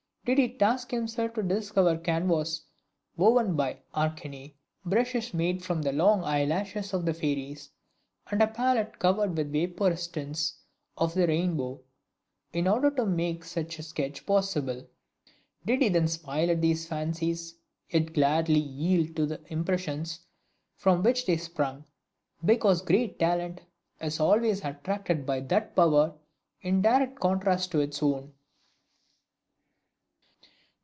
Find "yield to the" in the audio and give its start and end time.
18.59-19.41